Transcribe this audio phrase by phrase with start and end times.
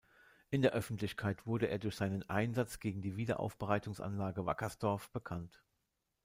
[0.49, 5.61] In der Öffentlichkeit wurde er durch seinen Einsatz gegen die Wiederaufarbeitungsanlage Wackersdorf bekannt.